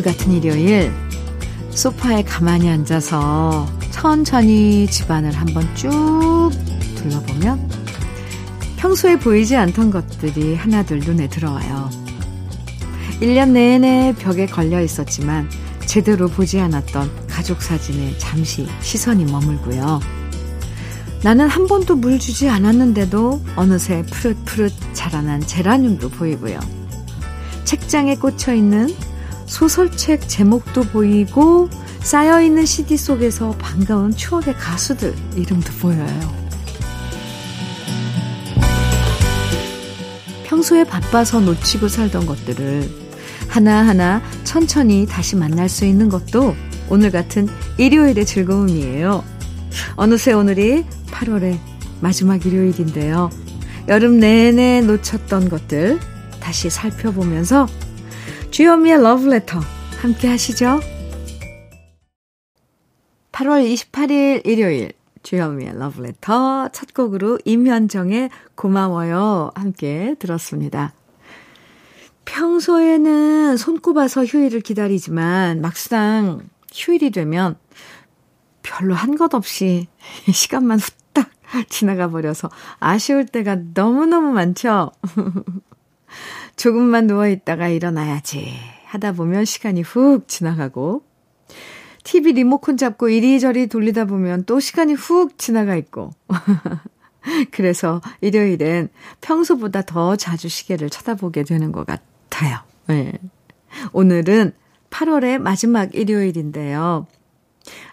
[0.00, 0.90] 오늘 같은 일요일
[1.68, 6.50] 소파에 가만히 앉아서 천천히 집안을 한번 쭉
[6.96, 7.68] 둘러보면
[8.78, 11.90] 평소에 보이지 않던 것들이 하나둘 눈에 들어와요.
[13.20, 15.50] 1년 내내 벽에 걸려 있었지만
[15.84, 20.00] 제대로 보지 않았던 가족 사진에 잠시 시선이 머물고요.
[21.22, 26.58] 나는 한 번도 물 주지 않았는데도 어느새 푸릇푸릇 자라난 제라늄도 보이고요.
[27.64, 28.88] 책장에 꽂혀 있는
[29.50, 31.68] 소설책 제목도 보이고
[32.02, 36.40] 쌓여있는 CD 속에서 반가운 추억의 가수들 이름도 보여요.
[40.44, 42.88] 평소에 바빠서 놓치고 살던 것들을
[43.48, 46.54] 하나하나 천천히 다시 만날 수 있는 것도
[46.88, 49.24] 오늘 같은 일요일의 즐거움이에요.
[49.96, 51.58] 어느새 오늘이 8월의
[52.00, 53.30] 마지막 일요일인데요.
[53.88, 55.98] 여름 내내 놓쳤던 것들
[56.38, 57.66] 다시 살펴보면서
[58.50, 59.60] 주현미의 러브레터
[60.00, 60.80] 함께 하시죠.
[63.32, 70.92] 8월 28일 일요일 주현미의 러브레터 첫 곡으로 임현정의 고마워요 함께 들었습니다.
[72.24, 76.40] 평소에는 손꼽아서 휴일을 기다리지만 막상
[76.72, 77.56] 휴일이 되면
[78.62, 79.88] 별로 한 것 없이
[80.32, 81.30] 시간만 후딱
[81.68, 84.90] 지나가 버려서 아쉬울 때가 너무너무 많죠?
[86.60, 88.52] 조금만 누워있다가 일어나야지
[88.84, 91.02] 하다 보면 시간이 훅 지나가고,
[92.04, 96.10] TV 리모컨 잡고 이리저리 돌리다 보면 또 시간이 훅 지나가 있고.
[97.50, 98.90] 그래서 일요일엔
[99.22, 102.58] 평소보다 더 자주 시계를 쳐다보게 되는 것 같아요.
[102.88, 103.14] 네.
[103.94, 104.52] 오늘은
[104.90, 107.06] 8월의 마지막 일요일인데요.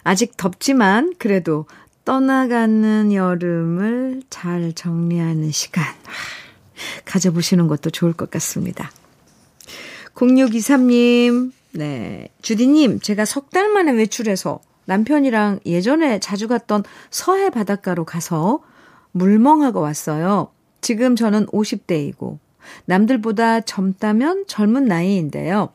[0.02, 1.64] 아직 덥지만 그래도
[2.04, 5.86] 떠나가는 여름을 잘 정리하는 시간
[7.04, 8.90] 가져보시는 것도 좋을 것 같습니다.
[10.14, 12.28] 0623님, 네.
[12.42, 18.60] 주디님, 제가 석 달 만에 외출해서 남편이랑 예전에 자주 갔던 서해 바닷가로 가서
[19.12, 20.50] 물멍하고 왔어요.
[20.80, 22.38] 지금 저는 50대이고,
[22.86, 25.70] 남들보다 젊다면 젊은 나이인데요.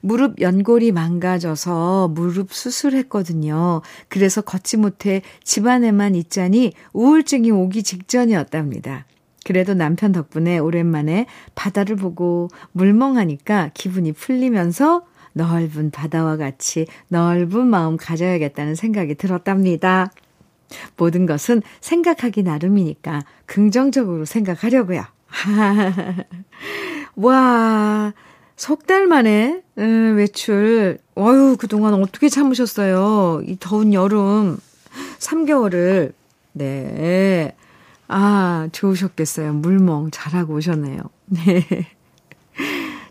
[0.00, 3.82] 무릎 연골이 망가져서 무릎 수술했거든요.
[4.08, 9.06] 그래서 걷지 못해 집안에만 있자니 우울증이 오기 직전이었답니다.
[9.46, 18.74] 그래도 남편 덕분에 오랜만에 바다를 보고 물멍하니까 기분이 풀리면서 넓은 바다와 같이 넓은 마음 가져야겠다는
[18.74, 20.10] 생각이 들었답니다.
[20.96, 25.04] 모든 것은 생각하기 나름이니까 긍정적으로 생각하려고요.
[27.14, 28.12] 와,
[28.56, 30.98] 석 달 만에 음, 외출.
[31.16, 33.42] 어유 그동안 어떻게 참으셨어요?
[33.46, 34.58] 이 더운 여름
[35.20, 36.14] 3개월을.
[36.52, 37.54] 네.
[38.08, 39.52] 아, 좋으셨겠어요.
[39.54, 41.00] 물멍 잘하고 오셨네요.
[41.26, 41.64] 네.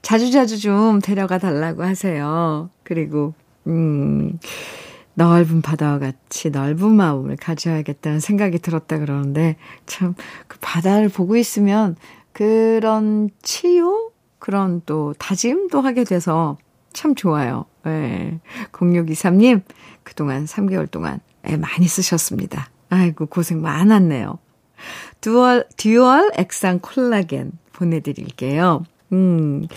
[0.02, 2.70] 자주자주 좀 데려가 달라고 하세요.
[2.84, 3.34] 그리고,
[3.68, 4.40] 음,
[5.16, 10.14] 넓은 바다와 같이 넓은 마음을 가져야겠다는 생각이 들었다 그러는데, 참,
[10.48, 11.96] 그 바다를 보고 있으면
[12.34, 14.12] 그런 치유?
[14.40, 16.58] 그런 또 다짐도 하게 돼서
[16.94, 17.66] 참 좋아요.
[17.88, 17.90] 예.
[17.90, 18.40] 네.
[18.72, 19.64] 0623님,
[20.04, 22.70] 그동안 3개월 동안 애 많이 쓰셨습니다.
[22.90, 24.38] 아이고, 고생 많았네요.
[25.26, 28.86] dual, dual 액상 콜라겐 보내드릴게요.
[29.12, 29.68] 음,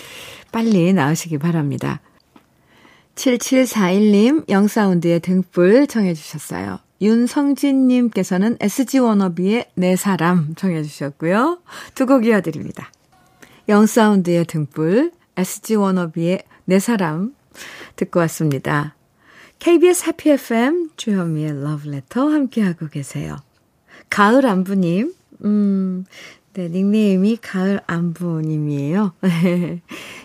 [0.52, 2.02] 빨리 나으시기 바랍니다.
[3.14, 6.80] 7741님, 영사운드의 등불 청해주셨어요.
[7.00, 11.60] 윤성진님께서는 SG 워너비의 내 사람 청해주셨고요.
[11.94, 12.90] 두 곡 이어드립니다.
[13.70, 17.34] 영사운드의 등불, SG 워너비의 내 사람
[17.96, 18.96] 듣고 왔습니다.
[19.60, 23.36] KBS 해피 FM 주현미의 러브레터 함께하고 계세요.
[24.10, 26.04] 가을 안부님, 음,
[26.58, 29.12] 네, 닉네임이 가을 안부님이에요.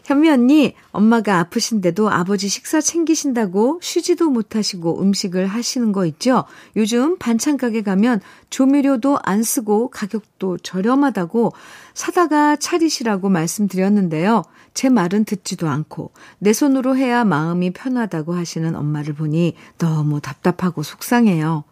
[0.05, 6.45] 현미 언니, 엄마가 아프신데도 아버지 식사 챙기신다고 쉬지도 못하시고 음식을 하시는 거 있죠?
[6.75, 11.53] 요즘 반찬 가게 가면 조미료도 안 쓰고 가격도 저렴하다고
[11.93, 14.41] 사다가 차리시라고 말씀드렸는데요.
[14.73, 21.63] 제 말은 듣지도 않고 내 손으로 해야 마음이 편하다고 하시는 엄마를 보니 너무 답답하고 속상해요.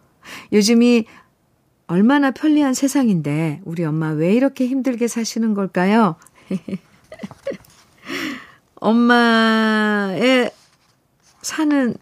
[0.52, 1.06] 요즘이
[1.92, 6.16] 얼마나 편리한 세상인데 우리 엄마 왜 이렇게 힘들게 사시는 걸까요?
[8.76, 10.50] 엄마의
[11.42, 11.94] 사는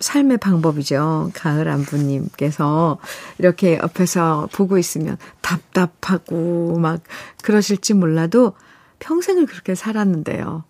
[0.00, 1.32] 삶의 방법이죠.
[1.34, 2.98] 가을 안부님께서
[3.36, 7.02] 이렇게 옆에서 보고 있으면 답답하고 막
[7.42, 8.54] 그러실지 몰라도
[9.00, 10.64] 평생을 그렇게 살았는데요.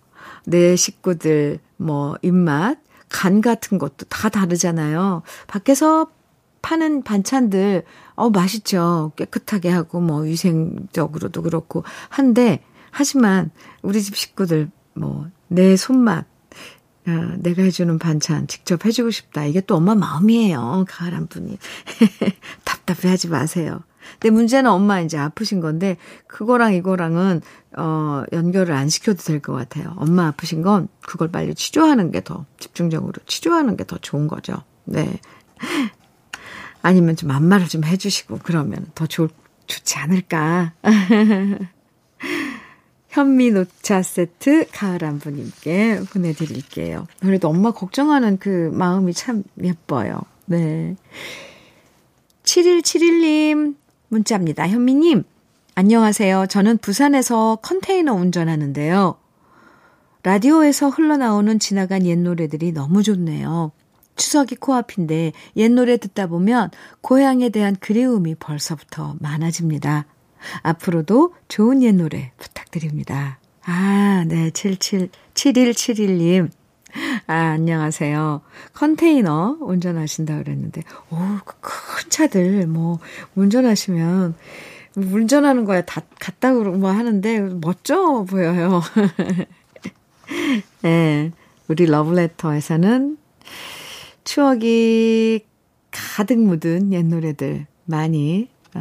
[0.47, 2.79] 내 식구들 뭐 입맛,
[3.09, 5.23] 간 같은 것도 다 다르잖아요.
[5.47, 6.09] 밖에서
[6.63, 7.85] 파는 반찬들,
[8.15, 9.13] 어, 맛있죠.
[9.17, 11.85] 깨끗하게 하고, 뭐, 위생적으로도 그렇고.
[12.09, 13.51] 한데, 하지만,
[13.83, 16.27] 우리 집 식구들, 뭐, 내 손맛,
[17.07, 19.45] 어, 내가 해주는 반찬 직접 해주고 싶다.
[19.47, 20.85] 이게 또 엄마 마음이에요.
[20.89, 21.59] 가을 한 분이.
[22.65, 23.81] 답답해 하지 마세요.
[24.21, 25.97] 근데 문제는 엄마 이제 아프신 건데,
[26.27, 27.41] 그거랑 이거랑은,
[27.77, 29.95] 어, 연결을 안 시켜도 될 것 같아요.
[29.97, 34.63] 엄마 아프신 건 그걸 빨리 치료하는 게 더, 집중적으로 치료하는 게 더 좋은 거죠.
[34.85, 35.21] 네.
[36.83, 39.31] 아니면 좀 안마를 좀 해주시고, 그러면 더 좋,
[39.67, 40.73] 좋지 않을까.
[43.09, 47.07] 현미 녹차 세트 가을한 분님께 보내드릴게요.
[47.21, 50.21] 그래도 엄마 걱정하는 그 마음이 참 예뻐요.
[50.47, 50.95] 네.
[52.45, 53.77] 7171님
[54.09, 54.69] 문자입니다.
[54.69, 55.25] 현미님,
[55.75, 56.47] 안녕하세요.
[56.49, 59.17] 저는 부산에서 컨테이너 운전하는데요.
[60.23, 63.73] 라디오에서 흘러나오는 지나간 옛 노래들이 너무 좋네요.
[64.19, 66.71] 추석이 코앞인데 옛 노래 듣다 보면
[67.01, 70.07] 고향에 대한 그리움이 벌써부터 많아집니다.
[70.63, 73.39] 앞으로도 좋은 옛 노래 부탁드립니다.
[73.65, 76.51] 아, 네, 77, 7171님.
[77.27, 78.41] 아, 안녕하세요.
[78.73, 82.99] 컨테이너 운전하신다 그랬는데, 오, 그큰 차들, 뭐,
[83.35, 84.35] 운전하시면,
[84.97, 88.81] 운전하는 거야 다, 갔다 그러고 뭐 하는데, 멋져 보여요.
[90.83, 91.33] 네,
[91.69, 93.19] 우리 러브레터에서는
[94.29, 95.41] 추억이
[95.91, 98.81] 가득 묻은 옛 노래들 많이 어,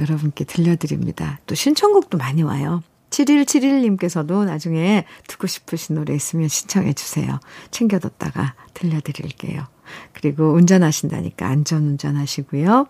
[0.00, 1.38] 여러분께 들려드립니다.
[1.46, 2.82] 또 신청곡도 많이 와요.
[3.10, 7.38] 7171님께서도 나중에 듣고 싶으신 노래 있으면 신청해 주세요.
[7.70, 9.68] 챙겨뒀다가 들려드릴게요.
[10.14, 12.88] 그리고 운전하신다니까 안전운전 하시고요.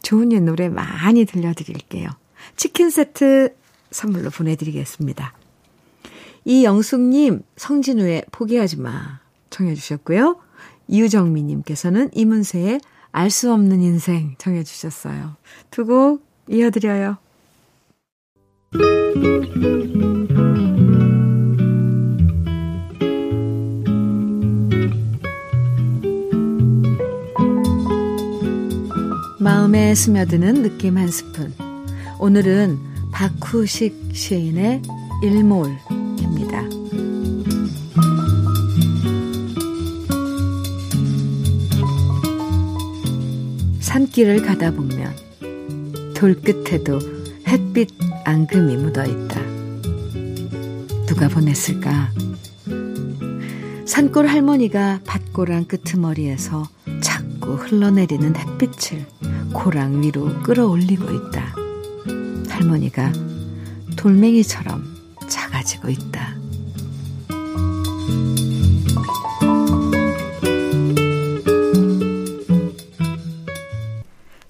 [0.00, 2.08] 좋은 옛 노래 많이 들려드릴게요.
[2.56, 3.54] 치킨 세트
[3.90, 5.34] 선물로 보내드리겠습니다.
[6.46, 9.20] 이영숙님, 성진우의 포기하지 마.
[9.50, 10.47] 청해 주셨고요.
[10.88, 12.80] 이유정미님께서는 이문세의
[13.12, 15.36] 알 수 없는 인생 청해주셨어요.
[15.70, 17.16] 두 곡 이어드려요.
[29.40, 31.52] 마음에 스며드는 느낌 한 스푼.
[32.18, 32.78] 오늘은
[33.12, 34.82] 박후식 시인의
[35.22, 36.87] 일몰입니다.
[44.18, 45.14] 산길을 가다 보면
[46.14, 46.98] 돌끝에도
[47.46, 47.88] 햇빛
[48.24, 49.40] 앙금이 묻어 있다.
[51.06, 52.10] 누가 보냈을까?
[53.86, 56.68] 산골 할머니가 밭고랑 끄트머리에서
[57.00, 59.06] 자꾸 흘러내리는 햇빛을
[59.52, 61.54] 고랑 위로 끌어올리고 있다.
[62.48, 63.12] 할머니가
[63.94, 64.82] 돌멩이처럼
[65.28, 66.07] 작아지고 있다.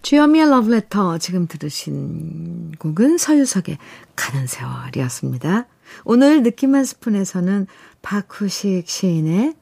[0.08, 3.76] 주여미의 러브레터 지금 들으신 곡은 서유석의
[4.16, 5.66] 가는 세월이었습니다.
[6.06, 7.66] 오늘 느낌 한 스푼에서는
[8.00, 9.52] 박후식 시인의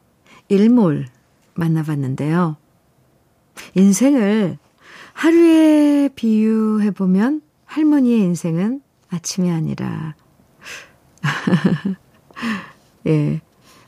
[0.49, 1.07] 일몰
[1.55, 2.59] 만나봤는데요.
[3.75, 4.57] 인생을
[5.15, 10.15] 하루에 비유해보면 할머니의 인생은 아침이 아니라,
[13.09, 13.41] 예,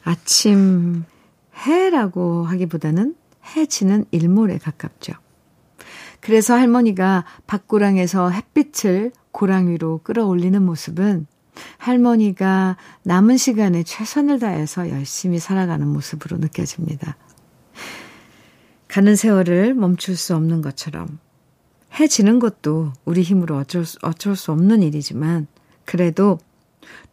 [0.02, 1.04] 아침
[1.54, 3.14] 해라고 하기보다는
[3.54, 5.12] 해지는 일몰에 가깝죠.
[6.28, 11.26] 그래서 할머니가 밭고랑에서 햇빛을 고랑 위로 끌어올리는 모습은
[11.78, 17.16] 할머니가 남은 시간에 최선을 다해서 열심히 살아가는 모습으로 느껴집니다.
[18.88, 21.18] 가는 세월을 멈출 수 없는 것처럼
[21.98, 25.46] 해지는 것도 우리 힘으로 어쩔 수, 어쩔 수 없는 일이지만
[25.86, 26.38] 그래도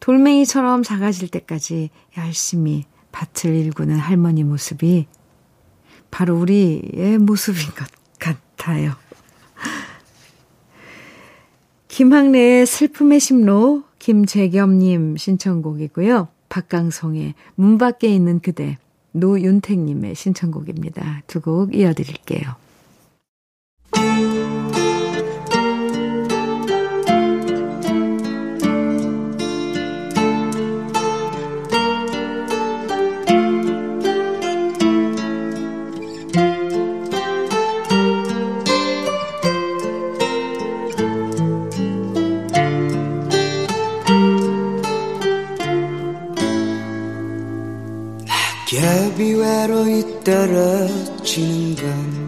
[0.01, 5.07] 돌멩이처럼 작아질 때까지 열심히 밭을 일구는 할머니 모습이
[6.11, 7.87] 바로 우리의 모습인 것
[8.19, 9.04] 같아요.
[11.87, 16.27] 김학래의 슬픔의 심로 김재겸님 신청곡이고요.
[16.49, 18.77] 박강성의 문 밖에 있는 그대
[19.13, 21.23] 노윤택님의 신청곡입니다.
[21.27, 22.64] 두 곡 이어드릴게요.
[50.23, 52.25] 떨어지는 건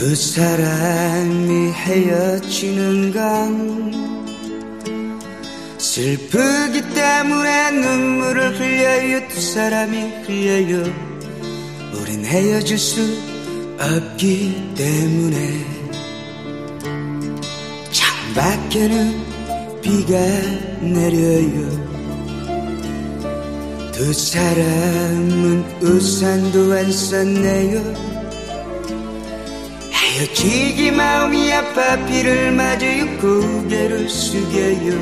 [0.00, 3.92] 두 사람이 헤어지는 건
[5.76, 9.28] 슬프기 때문에 눈물을 흘려요.
[9.28, 10.84] 두 사람이 흘려요.
[12.00, 13.02] 우린 헤어질 수
[13.78, 15.66] 없기 때문에
[17.92, 20.16] 창밖에는 비가
[20.80, 21.89] 내려요
[24.00, 27.82] 두 사람은 우산도 안 썼네요.
[29.92, 33.18] 헤어지기 마음이 아파 비를 맞아요.
[33.18, 34.94] 고개를 숙여요.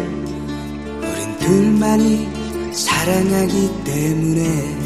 [0.98, 2.28] 우린 둘만이
[2.72, 4.76] 사랑하기 때문에.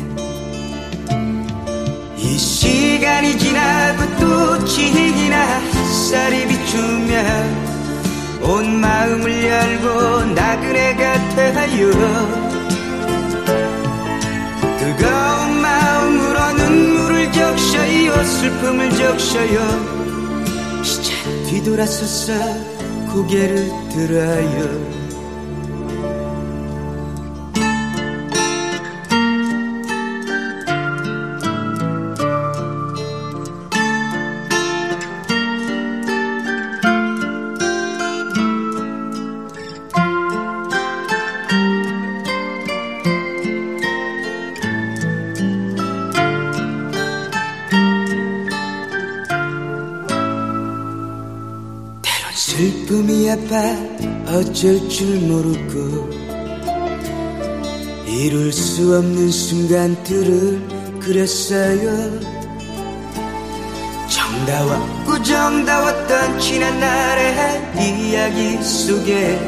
[2.19, 12.62] 이 시간이 지나고 또 지나 햇살이 비추면 온 마음을 열고 나그네가 되어요
[17.73, 18.25] 적셔요.
[18.25, 20.83] 슬픔을 적셔요.
[20.83, 21.13] 이제
[21.49, 22.33] 뒤돌아서서
[23.13, 25.02] 고개를 들어요
[53.53, 56.11] 아파 어쩔 줄 모르고
[58.07, 62.21] 이룰 수 없는 순간들을 그렸어요.
[64.09, 69.39] 정다웠고 정다웠던 지난 날의 이야기 속에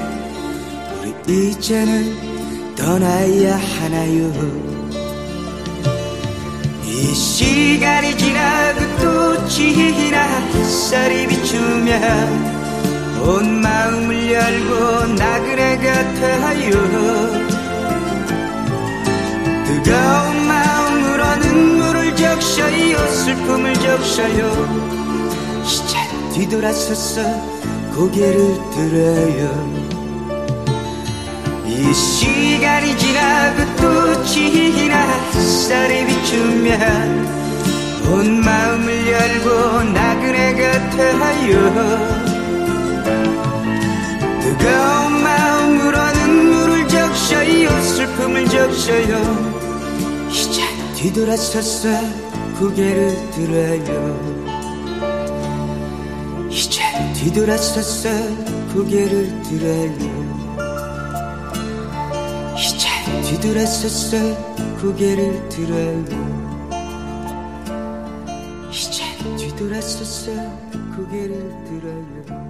[1.00, 4.32] 우리 이제는 떠나야 하나요.
[6.84, 12.53] 이 시간이 지나고 또 지나 햇살이 비추면
[13.26, 16.70] 온 마음을 열고 나그네가 되어요
[19.64, 24.94] 뜨거운 마음으로 눈물을 적셔요 슬픔을 적셔요
[25.64, 25.96] 이제
[26.34, 27.22] 뒤돌아서서
[27.94, 29.94] 고개를 들어요.
[31.64, 34.96] 이 시간이 지나고 또 지나
[35.32, 37.26] 햇살이 비추면
[38.10, 42.33] 온 마음을 열고 나그네가 되어요
[44.64, 47.82] 뜨거운 마음으로 눈물을 적셔요.
[47.82, 50.30] 슬픔을 적셔요.
[50.30, 50.62] 이제
[50.96, 51.90] 뒤돌아서서
[52.58, 54.48] 고개를 들어요.
[56.48, 56.80] 이제
[57.12, 58.08] 뒤돌아서서
[58.72, 59.92] 고개를 들어요.
[62.56, 62.88] 이제
[63.28, 64.16] 뒤돌아서서
[64.80, 66.04] 고개를 들어요.
[68.70, 69.04] 이제
[69.36, 70.32] 뒤돌아서서
[70.96, 72.43] 고개를 들어요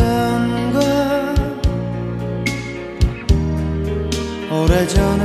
[0.00, 1.34] 건
[4.50, 5.24] 오래전에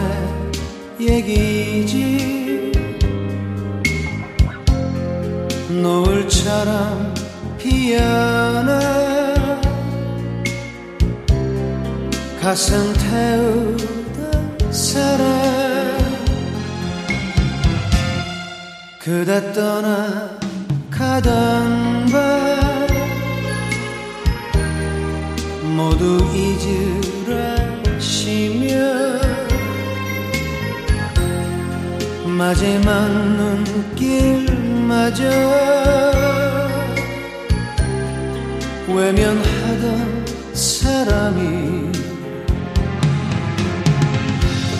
[0.99, 2.39] 얘기지.
[5.81, 7.13] 노을처럼
[7.57, 8.79] 피어나
[12.41, 15.27] 가슴 태우던 사랑
[18.99, 20.37] 그대 떠나
[20.89, 22.78] 가던 밤
[25.75, 27.55] 모두 잊으라
[27.99, 28.69] 시며
[32.25, 33.07] 마지막
[33.37, 35.23] 눈길마저
[38.87, 41.91] 외면하던 사람이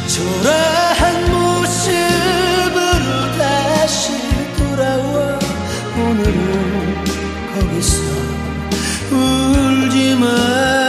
[0.08, 4.12] 초라한 모습으로 다시
[4.58, 5.40] 돌아와
[5.96, 7.04] 오늘은
[7.54, 8.00] 거기서
[9.92, 10.89] 울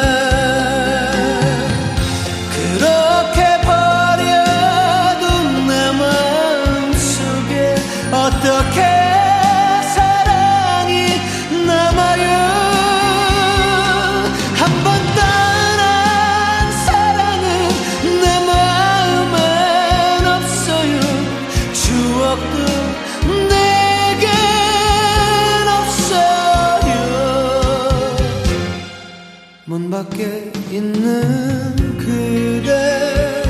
[30.00, 33.42] 밖에 있는 그대.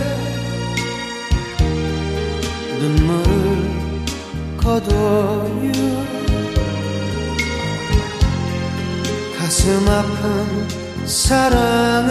[2.81, 3.71] 눈물을
[4.57, 5.71] 거둬요.
[9.39, 12.11] 가슴 아픈 사랑을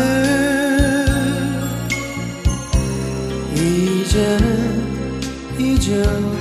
[3.54, 5.22] 이제는
[5.60, 6.39] 잊어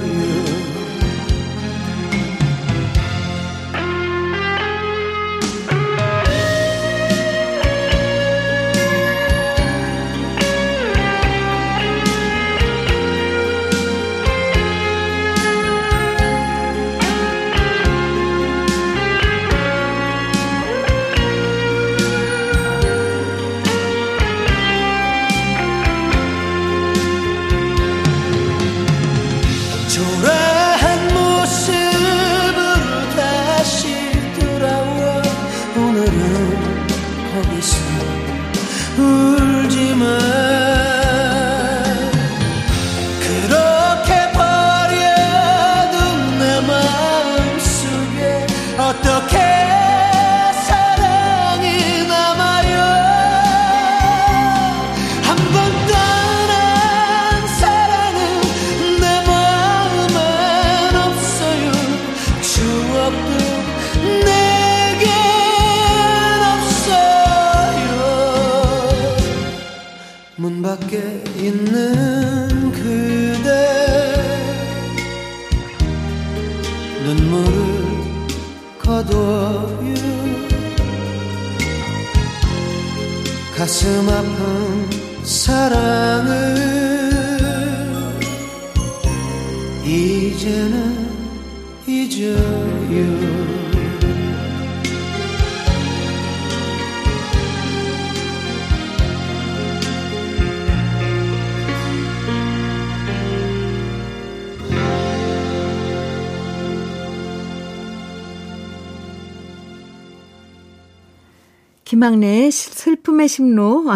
[111.89, 113.87] 김학래의 슬픔의 심로,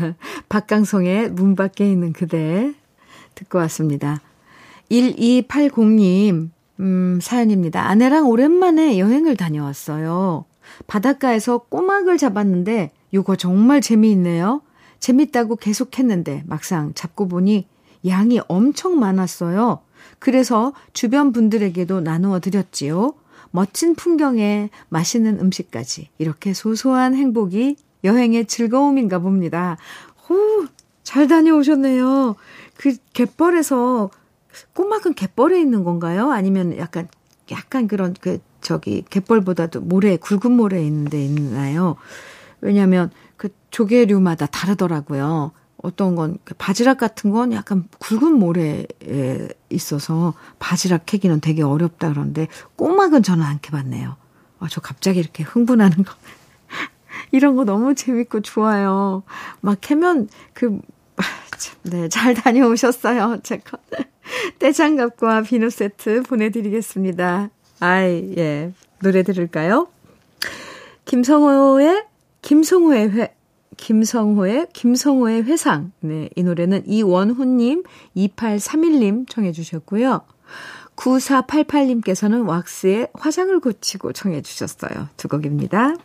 [0.48, 2.72] 박강성의 문 밖에 있는 그대
[3.34, 4.22] 듣고 왔습니다.
[4.90, 6.48] 1280님,
[6.80, 7.86] 음, 사연입니다.
[7.86, 10.46] 아내랑 오랜만에 여행을 다녀왔어요.
[10.86, 14.62] 바닷가에서 꼬막을 잡았는데, 요거 정말 재미있네요.
[14.98, 17.66] 재밌다고 계속 했는데, 막상 잡고 보니
[18.06, 19.80] 양이 엄청 많았어요.
[20.18, 23.12] 그래서 주변 분들에게도 나누어 드렸지요.
[23.52, 29.76] 멋진 풍경에 맛있는 음식까지 이렇게 소소한 행복이 여행의 즐거움인가 봅니다.
[30.28, 30.66] 오,
[31.04, 32.34] 잘 다녀오셨네요.
[32.76, 34.10] 그 갯벌에서
[34.74, 36.32] 꼬막은 갯벌에 있는 건가요?
[36.32, 37.08] 아니면 약간
[37.50, 41.96] 약간 그런 그 저기 갯벌보다도 모래 굵은 모래 있는 데 있나요?
[42.60, 45.52] 왜냐하면 그 조개류마다 다르더라고요.
[45.82, 48.86] 어떤 건그 바지락 같은 건 약간 굵은 모래에
[49.68, 54.16] 있어서 바지락 캐기는 되게 어렵다 그러는데 꼬막은 저는 안 캐봤네요.
[54.60, 56.14] 아, 저 갑자기 이렇게 흥분하는 거.
[57.32, 59.24] 이런 거 너무 재밌고 좋아요.
[59.60, 60.80] 막 캐면 그,
[61.82, 63.40] 네, 잘 다녀오셨어요.
[63.42, 63.78] 제가
[64.60, 67.50] 떼장갑과 비누 세트 보내드리겠습니다.
[67.80, 68.72] 아이, 예.
[69.00, 69.88] 노래 들을까요?
[71.06, 72.04] 김성호의,
[72.42, 73.34] 김성호의 회,
[73.82, 75.90] 김성호의 김성호의 회상.
[75.98, 77.82] 네, 이 노래는 이원훈님,
[78.16, 80.20] 2831님 청해 주셨고요.
[80.94, 85.08] 9488님께서는 왁스의 화장을 고치고 청해 주셨어요.
[85.16, 85.96] 두 곡입니다.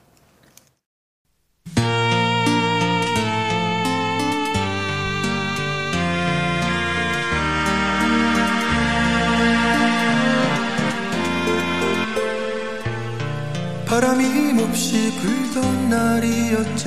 [14.00, 16.84] 바람이 몹시 불던 날이었지.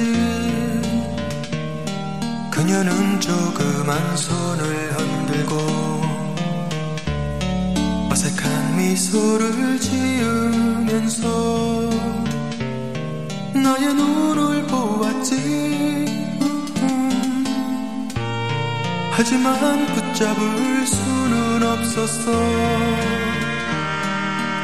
[2.52, 5.56] 그녀는 조그만 손을 흔들고
[8.12, 11.26] 어색한 미소를 지으면서
[13.54, 16.06] 나의 눈을 보았지.
[19.10, 22.30] 하지만 붙잡을 수는 없었어.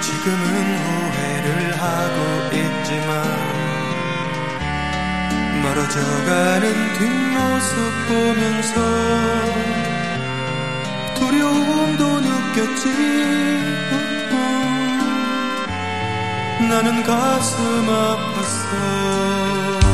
[0.01, 1.06] 지금은
[1.47, 2.19] 후회를 하고
[2.53, 3.09] 있지만
[5.63, 6.67] 멀어져가는
[6.99, 7.75] 뒷모습
[8.09, 8.75] 보면서
[11.15, 12.85] 두려움도 느꼈지.
[16.69, 17.57] 나는 가슴
[17.87, 19.86] 아팠어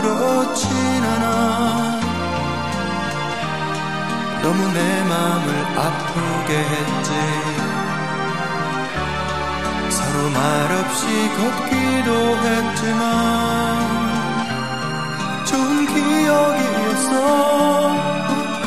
[0.00, 0.70] 그렇진
[1.02, 2.00] 않아.
[4.42, 7.10] 너무 내 마음을 아프게 했지.
[9.90, 11.04] 서로 말없이
[11.36, 13.02] 걷기도 했지만
[15.44, 16.60] 좋은 기억이
[16.92, 18.66] 있었고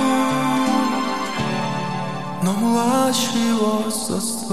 [2.44, 2.62] 너무
[3.08, 4.50] 아쉬웠었어.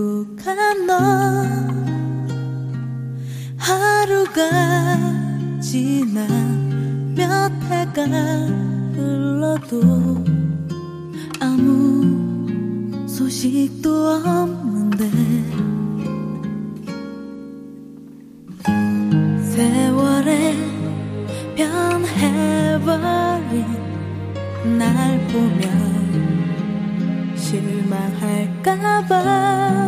[0.00, 0.96] 행복한 너.
[3.58, 4.40] 하루가
[5.60, 6.26] 지나
[7.14, 8.06] 몇 해가
[8.94, 10.24] 흘러도
[11.38, 15.10] 아무 소식도 없는데
[19.52, 20.56] 세월에
[21.56, 22.86] 변해버린
[24.78, 25.68] 날 보면
[27.36, 29.79] 실망할까봐.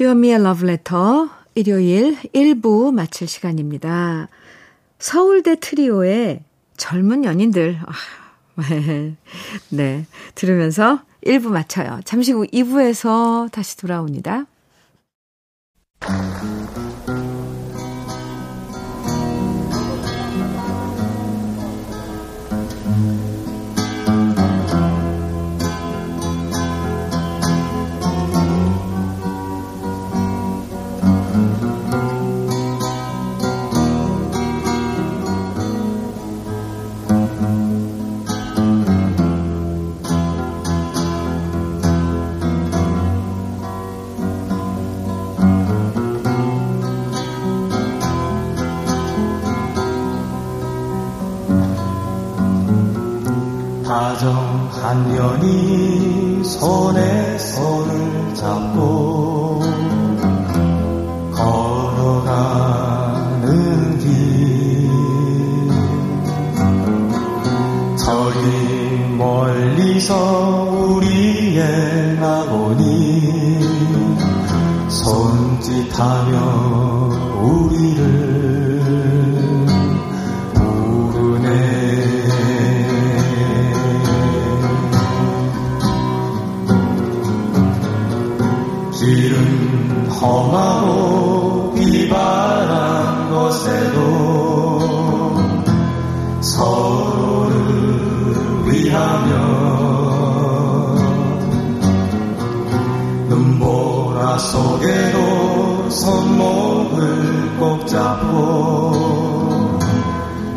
[0.00, 4.28] 주현미의 러브레터 일요일 1부 마칠 시간입니다.
[4.98, 6.42] 서울대 트리오의
[6.78, 7.78] 젊은 연인들.
[7.84, 7.92] 아,
[9.68, 10.06] 네.
[10.34, 12.00] 들으면서 1부 마쳐요.
[12.06, 14.46] 잠시 후 2부에서 다시 돌아옵니다.
[54.00, 59.60] 다정한 연이 손에 손을 잡고
[61.34, 62.78] 걸어가는
[63.98, 64.88] 길.
[67.98, 68.38] 저기
[69.18, 70.16] 멀리서
[70.88, 73.60] 우리의 낙원이
[74.88, 76.38] 손짓하며
[77.42, 78.59] 우리를
[104.50, 109.78] 속에도 손목을 꼭 잡고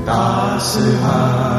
[0.03, 1.52] 따스한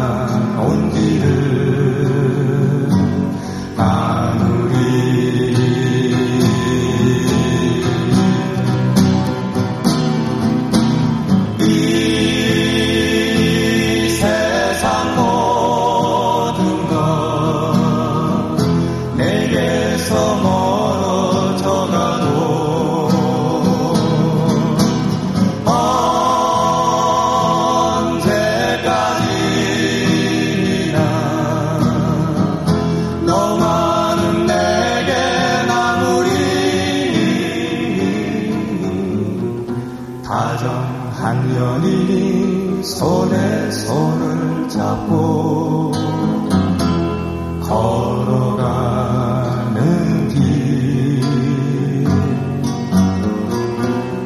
[41.57, 45.91] 연인이 손에 손을 잡고
[47.63, 48.69] 걸어가는
[50.29, 51.23] 길.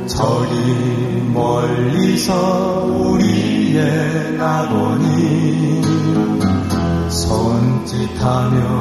[0.09, 5.81] 저기 멀리서 우리의 낙원이
[7.09, 8.78] 손짓하며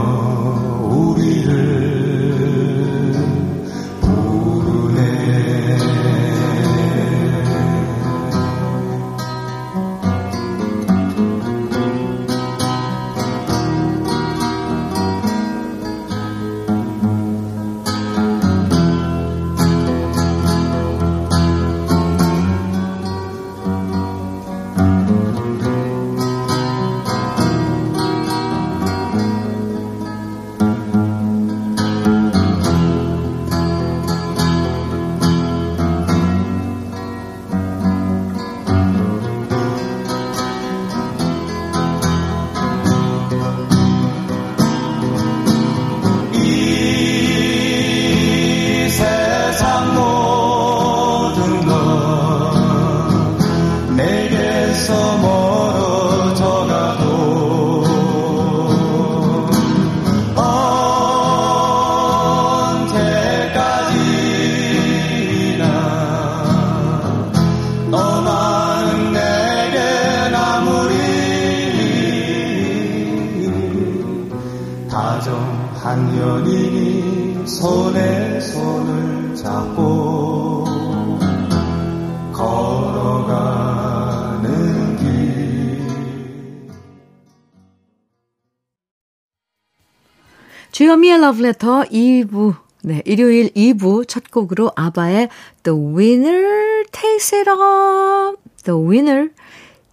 [90.88, 92.56] 주현미의 러브레터 2부.
[92.84, 95.28] 네, 일요일 2부 첫 곡으로 아바의
[95.64, 98.38] The Winner Takes It All.
[98.64, 99.30] The Winner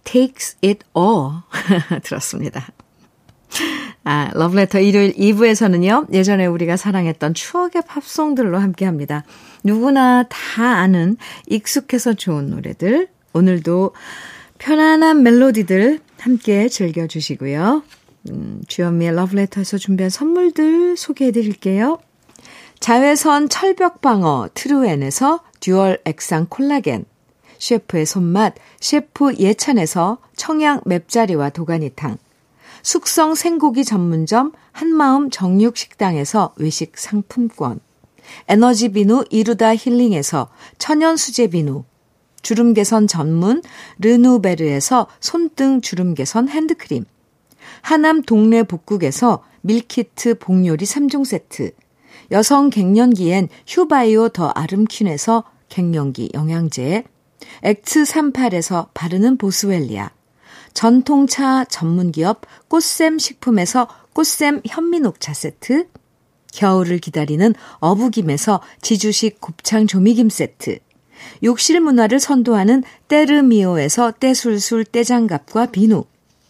[0.05, 1.41] Takes It All.
[2.01, 2.65] 들었습니다.
[4.05, 9.25] 아, 러브레터 일요일 2부에서는요, 예전에 우리가 사랑했던 추억의 팝송들로 함께 합니다.
[9.65, 13.93] 누구나 다 아는 익숙해서 좋은 노래들, 오늘도
[14.59, 17.83] 편안한 멜로디들 함께 즐겨주시고요.
[18.29, 21.99] 음, 주현미의 러브레터에서 준비한 선물들 소개해 드릴게요.
[22.79, 27.05] 자외선 철벽방어 트루엔에서 dual 액상 콜라겐,
[27.59, 32.17] 셰프의 손맛 셰프 예찬에서 청양 맵자리와 도가니탕,
[32.83, 37.79] 숙성 생고기 전문점 한마음 정육식당에서 외식 상품권,
[38.47, 41.83] 에너지 비누 이루다 힐링에서 천연 수제 비누,
[42.41, 43.63] 주름 개선 전문
[43.99, 47.05] 르누베르에서 손등 주름 개선 핸드크림,
[47.81, 51.71] 하남 동네 복국에서 밀키트 복요리 3종 세트,
[52.31, 57.03] 여성 갱년기엔 휴바이오 더 아름퀸에서 갱년기 영양제,
[57.63, 60.11] 엑츠 38에서 바르는 보스웰리아,
[60.73, 65.87] 전통차 전문기업 꽃샘 식품에서 꽃샘 현미녹차 세트,
[66.53, 70.79] 겨울을 기다리는 어부김에서 지주식 곱창 조미김 세트,
[71.43, 76.05] 욕실 문화를 선도하는 때르미오에서 때술술 때장갑과 비누,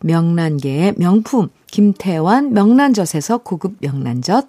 [0.00, 4.48] 명란계의 명품 김태환 명란젓에서 고급 명란젓,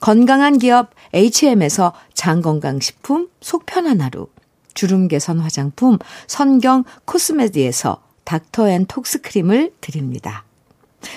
[0.00, 4.28] 건강한 기업 HM에서 장건강식품 속편한 하루,
[4.74, 10.44] 주름 개선 화장품 선경 코스메디에서 닥터앤톡스 크림을 드립니다.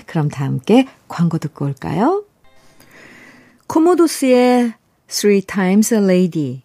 [0.06, 2.24] 그럼 다 함께 광고 듣고 올까요?
[3.68, 4.74] 코모도스의
[5.08, 6.62] Three Times a Lady,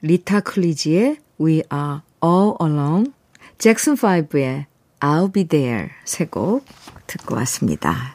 [0.00, 3.12] 리타 클리지의 We Are All Alone,
[3.58, 4.66] 잭슨 5의
[5.02, 6.64] I'll Be There 세 곡
[7.06, 8.14] 듣고 왔습니다.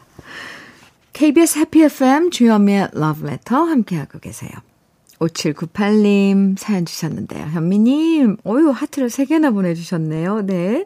[1.14, 4.52] KBS 해피 FM 주현미의 Love Letter 함께하고 계세요.
[5.20, 7.48] 5798님 사연 주셨는데요.
[7.48, 10.46] 현미님, 어유 하트를 3개나 보내주셨네요.
[10.46, 10.86] 네.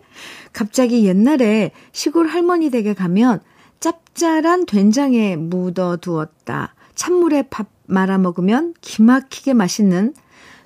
[0.54, 3.42] 갑자기 옛날에 시골 할머니 댁에 가면
[3.82, 6.76] 짭짤한 된장에 묻어두었다.
[6.96, 10.14] 찬물에 밥 말아 먹으면 기막히게 맛있는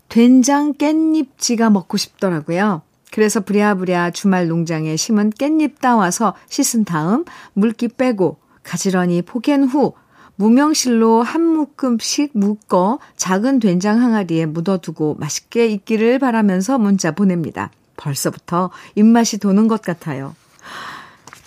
[0.10, 2.84] 된장 깻잎지가 먹고 싶더라고요.
[3.16, 9.94] 그래서 부랴부랴 주말 농장에 심은 깻잎 따와서 씻은 다음 물기 빼고 가지런히 포갠 후
[10.36, 17.72] 무명실로 한 묶음씩 묶어 작은 된장 항아리에 묻어두고 맛있게 익기를 바라면서 문자 보냅니다.
[17.96, 20.36] 벌써부터 입맛이 도는 것 같아요.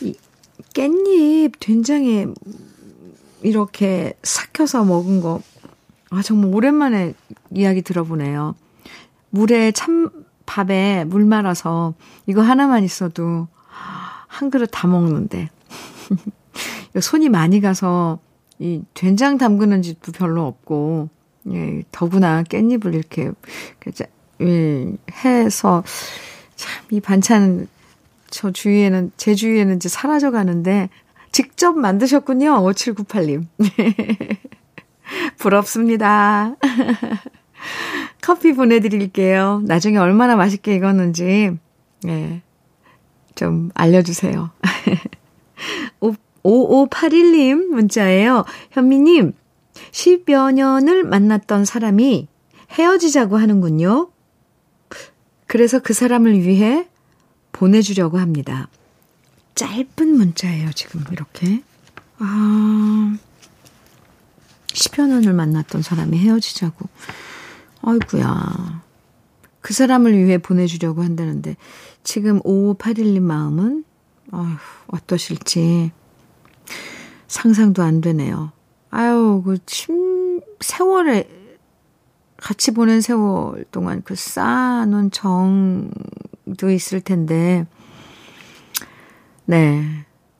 [0.00, 0.16] 이
[0.72, 2.28] 깻잎 된장에
[3.42, 5.42] 이렇게 삭혀서 먹은 거,
[6.08, 7.12] 아, 정말 오랜만에
[7.50, 8.54] 이야기 들어보네요.
[9.28, 10.08] 물에 참,
[10.48, 11.92] 밥에 물 말아서
[12.26, 13.48] 이거 하나만 있어도
[14.26, 15.50] 한 그릇 다 먹는데.
[16.98, 18.18] 손이 많이 가서
[18.58, 21.10] 이 된장 담그는 집도 별로 없고,
[21.52, 23.30] 예, 더구나 깻잎을 이렇게,
[24.40, 24.92] 예,
[25.24, 25.84] 해서,
[26.56, 27.68] 참, 이 반찬,
[28.30, 30.88] 저 주위에는, 제 주위에는 이제 사라져 가는데,
[31.30, 32.62] 직접 만드셨군요.
[32.62, 33.46] 5798님.
[35.38, 36.56] 부럽습니다.
[38.28, 39.62] 커피 보내드릴게요.
[39.64, 41.56] 나중에 얼마나 맛있게 익었는지,
[42.06, 42.42] 예,
[43.34, 44.50] 좀 알려주세요.
[46.44, 48.44] 5581님 문자예요.
[48.72, 49.32] 현미님,
[49.92, 52.28] 10여 년을 만났던 사람이
[52.72, 54.10] 헤어지자고 하는군요.
[55.46, 56.86] 그래서 그 사람을 위해
[57.52, 58.68] 보내주려고 합니다.
[59.54, 61.62] 짧은 문자예요, 지금 이렇게.
[62.18, 63.16] 아,
[64.66, 66.90] 10여 년을 만났던 사람이 헤어지자고.
[67.82, 68.82] 아이구야.
[69.60, 71.56] 그 사람을 위해 보내주려고 한다는데,
[72.02, 73.84] 지금 5581님 마음은,
[74.30, 74.56] 아휴,
[74.88, 75.92] 어떠실지.
[77.26, 78.52] 상상도 안 되네요.
[78.90, 81.28] 아유, 그, 침, 세월에,
[82.36, 87.66] 같이 보낸 세월 동안 그 쌓아놓은 정도 있을 텐데,
[89.44, 89.82] 네.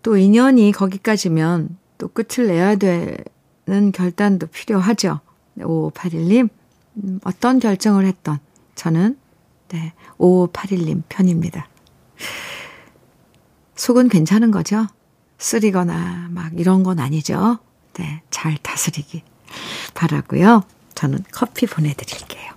[0.02, 5.20] 또 인연이 거기까지면 또 끝을 내야 되는 결단도 필요하죠.
[5.58, 6.48] 5581님,
[7.02, 8.38] 음, 어떤 결정을 했던
[8.74, 9.18] 저는,
[9.68, 11.68] 네, 5581님 편입니다.
[13.76, 14.86] 속은 괜찮은 거죠?
[15.38, 17.58] 쓰리거나 막 이런 건 아니죠.
[17.94, 19.22] 네, 잘 다스리기
[19.94, 20.64] 바라고요.
[20.94, 22.52] 저는 커피 보내드릴게요.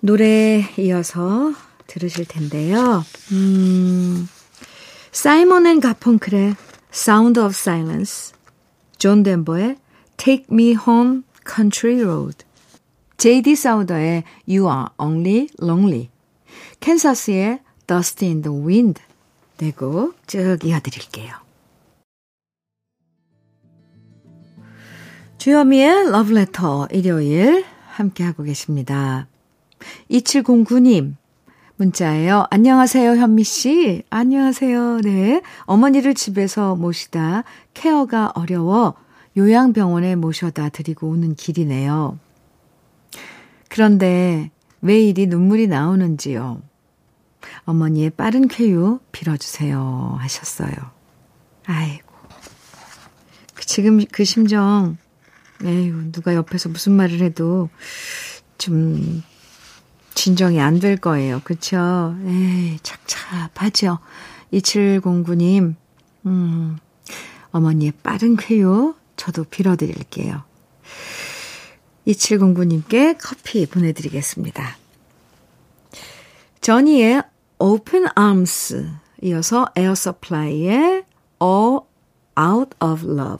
[0.00, 1.52] 노래 이어서
[1.86, 3.04] 들으실 텐데요.
[3.32, 4.28] 음,
[5.12, 6.54] 사이먼 앤 가펑클의
[6.92, 8.34] Sound of Silence,
[8.98, 9.76] 존 덴버의
[10.16, 12.44] Take Me Home Country Road,
[13.16, 16.10] 제이디 사우더의 You Are Only Lonely,
[16.80, 19.00] 캔사스의 Dust in the Wind
[19.58, 21.34] 네곡쭉 이어드릴게요.
[25.38, 29.26] 주여미의 러브레터 일요일 함께하고 계십니다.
[30.10, 31.14] 2709님,
[31.76, 32.46] 문자예요.
[32.50, 34.02] 안녕하세요, 현미 씨.
[34.10, 35.00] 안녕하세요.
[35.02, 35.42] 네.
[35.64, 37.44] 어머니를 집에서 모시다
[37.74, 38.94] 케어가 어려워
[39.36, 42.18] 요양병원에 모셔다 드리고 오는 길이네요.
[43.68, 44.50] 그런데
[44.80, 46.62] 왜 이리 눈물이 나오는지요.
[47.64, 50.16] 어머니의 빠른 쾌유 빌어주세요.
[50.20, 50.72] 하셨어요.
[51.66, 52.06] 아이고.
[53.54, 54.96] 그 지금 그 심정,
[55.64, 57.68] 에휴, 누가 옆에서 무슨 말을 해도
[58.58, 59.22] 좀
[60.14, 61.40] 진정이 안 될 거예요.
[61.44, 62.14] 그쵸?
[62.26, 63.98] 에이, 착잡하죠.
[64.52, 65.74] 2709님,
[66.26, 66.78] 음,
[67.50, 70.42] 어머니의 빠른 쾌유 저도 빌어드릴게요.
[72.06, 74.76] 2709님께 커피 보내드리겠습니다.
[76.60, 77.22] 저니의
[77.58, 78.88] Open Arms
[79.22, 81.04] 이어서 에어 서플라이의
[81.42, 81.80] All
[82.38, 83.38] Out of Love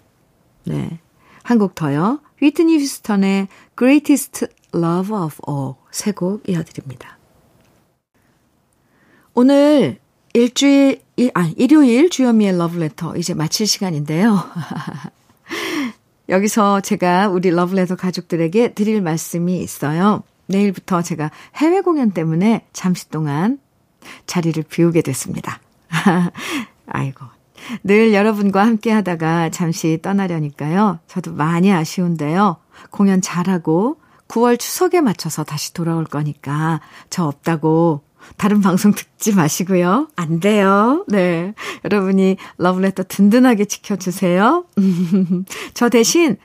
[0.65, 0.99] 네.
[1.43, 2.21] 한 곡 더요.
[2.41, 3.49] 휘트니 휴스턴의
[3.79, 7.19] Greatest Love of All 세 곡 이어드립니다.
[9.35, 9.99] 오늘
[10.33, 11.01] 일주일,
[11.35, 14.39] 아, 일요일 주현미의 러브레터 이제 마칠 시간인데요.
[16.29, 20.23] 여기서 제가 우리 러브레터 가족들에게 드릴 말씀이 있어요.
[20.47, 23.59] 내일부터 제가 해외 공연 때문에 잠시 동안
[24.27, 25.61] 자리를 비우게 됐습니다.
[26.87, 27.25] 아이고.
[27.83, 31.01] 늘 여러분과 함께 하다가 잠시 떠나려니까요.
[31.09, 32.57] 저도 많이 아쉬운데요.
[32.91, 33.99] 공연 잘하고
[34.29, 38.03] 9월 추석에 맞춰서 다시 돌아올 거니까 저 없다고
[38.37, 40.09] 다른 방송 듣지 마시고요.
[40.17, 41.05] 안 돼요.
[41.09, 41.55] 네.
[41.85, 44.65] 여러분이 러브레터 든든하게 지켜주세요.
[45.75, 46.37] 저 대신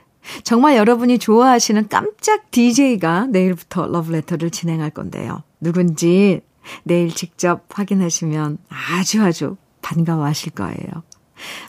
[0.44, 5.42] 정말 여러분이 좋아하시는 깜짝 DJ가 내일부터 러브레터를 진행할 건데요.
[5.60, 6.40] 누군지
[6.84, 11.02] 내일 직접 확인하시면 아주 아주 반가워하실 거예요.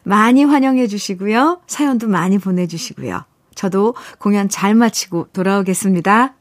[0.03, 1.61] 많이 환영해 주시고요.
[1.67, 3.23] 사연도 많이 보내주시고요.
[3.55, 6.35] 저도 공연 잘 마치고 돌아오겠습니다.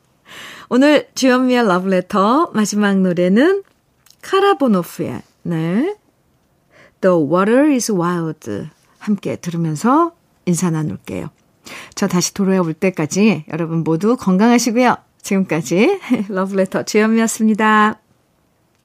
[0.74, 3.62] 오늘 주현미의 러브레터 마지막 노래는
[4.22, 5.96] 카라보노프의 네.
[7.02, 8.68] The Water is Wild
[8.98, 10.12] 함께 들으면서
[10.46, 11.28] 인사 나눌게요.
[11.94, 14.96] 저 다시 돌아올 때까지 여러분 모두 건강하시고요.
[15.20, 16.00] 지금까지
[16.32, 18.00] 러브레터 주현미였습니다.